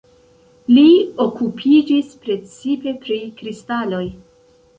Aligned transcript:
Li 0.77 0.85
okupiĝis 1.25 2.09
precipe 2.25 2.95
pri 3.05 3.19
kristaloj. 3.43 4.03